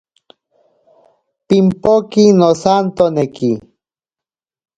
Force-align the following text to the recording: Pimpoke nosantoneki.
Pimpoke 1.47 2.23
nosantoneki. 2.39 3.51